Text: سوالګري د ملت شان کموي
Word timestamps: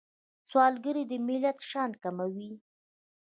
سوالګري 0.49 1.03
د 1.11 1.13
ملت 1.27 1.57
شان 1.69 1.91
کموي 2.03 2.51